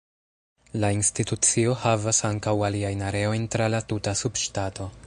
La 0.83 0.89
institucio 0.99 1.75
havas 1.83 2.23
ankaŭ 2.31 2.55
aliajn 2.71 3.07
areojn 3.11 3.47
tra 3.57 3.71
la 3.77 3.85
tuta 3.93 4.21
subŝtato. 4.25 4.95